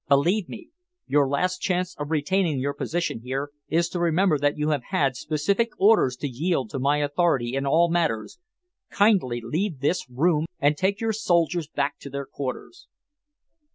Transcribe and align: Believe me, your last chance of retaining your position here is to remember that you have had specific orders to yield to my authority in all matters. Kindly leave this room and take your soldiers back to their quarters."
Believe 0.09 0.49
me, 0.49 0.69
your 1.05 1.29
last 1.29 1.59
chance 1.61 1.95
of 1.99 2.09
retaining 2.09 2.57
your 2.59 2.73
position 2.73 3.19
here 3.23 3.51
is 3.69 3.87
to 3.89 3.99
remember 3.99 4.39
that 4.39 4.57
you 4.57 4.69
have 4.69 4.81
had 4.89 5.15
specific 5.15 5.69
orders 5.77 6.15
to 6.15 6.27
yield 6.27 6.71
to 6.71 6.79
my 6.79 6.97
authority 6.97 7.53
in 7.53 7.67
all 7.67 7.87
matters. 7.87 8.39
Kindly 8.89 9.41
leave 9.45 9.79
this 9.79 10.09
room 10.09 10.47
and 10.59 10.75
take 10.75 11.01
your 11.01 11.13
soldiers 11.13 11.67
back 11.67 11.99
to 11.99 12.09
their 12.09 12.25
quarters." 12.25 12.87